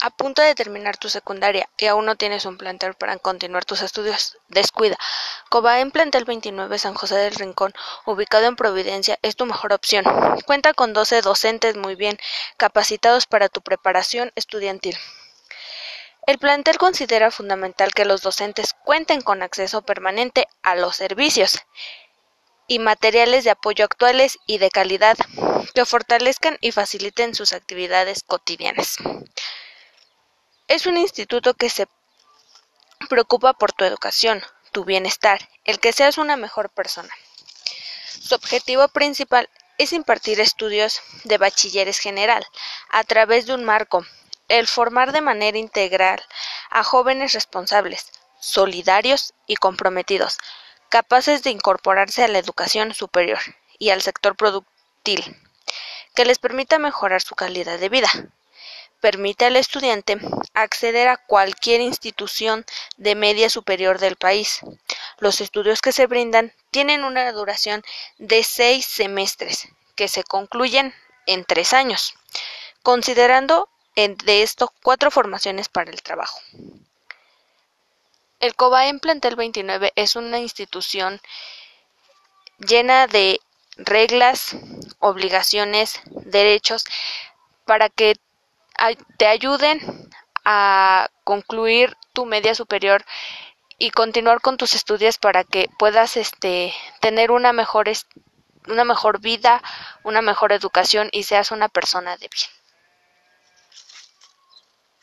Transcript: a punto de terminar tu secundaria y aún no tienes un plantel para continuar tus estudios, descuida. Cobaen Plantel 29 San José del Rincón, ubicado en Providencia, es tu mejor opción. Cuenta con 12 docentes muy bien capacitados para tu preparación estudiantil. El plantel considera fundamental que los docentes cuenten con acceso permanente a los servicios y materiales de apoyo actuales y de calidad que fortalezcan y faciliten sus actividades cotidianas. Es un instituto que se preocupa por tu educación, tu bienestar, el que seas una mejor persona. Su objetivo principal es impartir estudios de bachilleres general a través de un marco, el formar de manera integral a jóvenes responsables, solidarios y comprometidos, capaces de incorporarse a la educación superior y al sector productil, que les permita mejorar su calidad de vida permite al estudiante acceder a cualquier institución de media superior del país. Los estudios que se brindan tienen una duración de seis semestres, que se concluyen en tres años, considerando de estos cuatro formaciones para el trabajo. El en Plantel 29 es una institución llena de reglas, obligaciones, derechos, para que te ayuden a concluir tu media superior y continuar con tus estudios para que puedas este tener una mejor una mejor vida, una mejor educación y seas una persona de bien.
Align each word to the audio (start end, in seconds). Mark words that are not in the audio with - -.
a 0.00 0.10
punto 0.10 0.42
de 0.42 0.54
terminar 0.54 0.96
tu 0.96 1.08
secundaria 1.08 1.68
y 1.76 1.86
aún 1.86 2.06
no 2.06 2.16
tienes 2.16 2.44
un 2.44 2.56
plantel 2.56 2.94
para 2.94 3.16
continuar 3.18 3.64
tus 3.64 3.82
estudios, 3.82 4.38
descuida. 4.48 4.96
Cobaen 5.48 5.90
Plantel 5.90 6.24
29 6.24 6.78
San 6.78 6.94
José 6.94 7.16
del 7.16 7.34
Rincón, 7.34 7.72
ubicado 8.06 8.46
en 8.46 8.56
Providencia, 8.56 9.18
es 9.22 9.36
tu 9.36 9.46
mejor 9.46 9.72
opción. 9.72 10.04
Cuenta 10.46 10.74
con 10.74 10.92
12 10.92 11.22
docentes 11.22 11.76
muy 11.76 11.94
bien 11.94 12.18
capacitados 12.56 13.26
para 13.26 13.48
tu 13.48 13.60
preparación 13.60 14.32
estudiantil. 14.34 14.96
El 16.26 16.38
plantel 16.38 16.76
considera 16.76 17.30
fundamental 17.30 17.92
que 17.92 18.04
los 18.04 18.22
docentes 18.22 18.74
cuenten 18.84 19.22
con 19.22 19.42
acceso 19.42 19.82
permanente 19.82 20.46
a 20.62 20.74
los 20.74 20.96
servicios 20.96 21.58
y 22.66 22.78
materiales 22.78 23.44
de 23.44 23.50
apoyo 23.50 23.84
actuales 23.84 24.38
y 24.46 24.58
de 24.58 24.70
calidad 24.70 25.16
que 25.74 25.86
fortalezcan 25.86 26.58
y 26.60 26.72
faciliten 26.72 27.34
sus 27.34 27.54
actividades 27.54 28.22
cotidianas. 28.22 28.98
Es 30.68 30.84
un 30.84 30.98
instituto 30.98 31.54
que 31.54 31.70
se 31.70 31.88
preocupa 33.08 33.54
por 33.54 33.72
tu 33.72 33.86
educación, 33.86 34.42
tu 34.70 34.84
bienestar, 34.84 35.48
el 35.64 35.80
que 35.80 35.94
seas 35.94 36.18
una 36.18 36.36
mejor 36.36 36.68
persona. 36.68 37.08
Su 38.20 38.34
objetivo 38.34 38.86
principal 38.88 39.48
es 39.78 39.94
impartir 39.94 40.40
estudios 40.40 41.00
de 41.24 41.38
bachilleres 41.38 41.98
general 41.98 42.46
a 42.90 43.02
través 43.02 43.46
de 43.46 43.54
un 43.54 43.64
marco, 43.64 44.04
el 44.48 44.66
formar 44.66 45.12
de 45.12 45.22
manera 45.22 45.56
integral 45.56 46.22
a 46.68 46.84
jóvenes 46.84 47.32
responsables, 47.32 48.12
solidarios 48.38 49.32
y 49.46 49.56
comprometidos, 49.56 50.36
capaces 50.90 51.42
de 51.44 51.50
incorporarse 51.50 52.24
a 52.24 52.28
la 52.28 52.40
educación 52.40 52.92
superior 52.92 53.38
y 53.78 53.88
al 53.88 54.02
sector 54.02 54.36
productil, 54.36 55.34
que 56.14 56.26
les 56.26 56.38
permita 56.38 56.78
mejorar 56.78 57.22
su 57.22 57.34
calidad 57.34 57.78
de 57.78 57.88
vida 57.88 58.10
permite 59.00 59.44
al 59.44 59.56
estudiante 59.56 60.18
acceder 60.54 61.08
a 61.08 61.16
cualquier 61.16 61.80
institución 61.80 62.64
de 62.96 63.14
media 63.14 63.50
superior 63.50 63.98
del 63.98 64.16
país. 64.16 64.60
Los 65.18 65.40
estudios 65.40 65.80
que 65.80 65.92
se 65.92 66.06
brindan 66.06 66.52
tienen 66.70 67.04
una 67.04 67.30
duración 67.32 67.82
de 68.18 68.42
seis 68.44 68.86
semestres, 68.86 69.68
que 69.94 70.08
se 70.08 70.24
concluyen 70.24 70.94
en 71.26 71.44
tres 71.44 71.72
años, 71.72 72.14
considerando 72.82 73.68
de 74.06 74.42
estos 74.42 74.70
cuatro 74.82 75.10
formaciones 75.10 75.68
para 75.68 75.90
el 75.90 76.02
trabajo. 76.02 76.38
El 78.38 78.54
en 78.84 79.00
Plantel 79.00 79.34
29 79.34 79.92
es 79.96 80.14
una 80.14 80.38
institución 80.38 81.20
llena 82.58 83.08
de 83.08 83.40
reglas, 83.76 84.54
obligaciones, 85.00 86.00
derechos, 86.06 86.84
para 87.64 87.88
que 87.88 88.14
te 89.16 89.26
ayuden 89.26 89.80
a 90.44 91.08
concluir 91.24 91.96
tu 92.12 92.26
media 92.26 92.54
superior 92.54 93.04
y 93.78 93.90
continuar 93.90 94.40
con 94.40 94.56
tus 94.56 94.74
estudios 94.74 95.18
para 95.18 95.44
que 95.44 95.68
puedas 95.78 96.16
este 96.16 96.72
tener 97.00 97.30
una 97.30 97.52
mejor 97.52 97.88
una 98.66 98.84
mejor 98.84 99.20
vida, 99.20 99.62
una 100.02 100.20
mejor 100.20 100.52
educación 100.52 101.08
y 101.12 101.22
seas 101.22 101.50
una 101.50 101.68
persona 101.68 102.16
de 102.16 102.28
bien. 102.28 102.57